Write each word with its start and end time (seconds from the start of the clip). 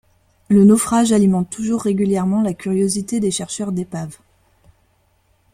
Le 0.49 0.65
naufrage 0.65 1.11
alimente 1.11 1.51
toujours 1.51 1.83
régulièrement 1.83 2.41
la 2.41 2.55
curiosité 2.55 3.19
des 3.19 3.29
chercheurs 3.29 3.71
d'épaves. 3.71 4.17